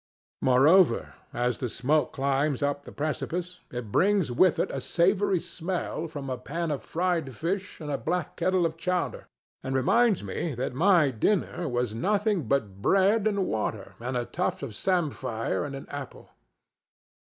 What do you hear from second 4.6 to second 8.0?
a savory smell from a pan of fried fish and a